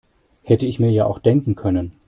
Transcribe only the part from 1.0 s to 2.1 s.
auch denken können.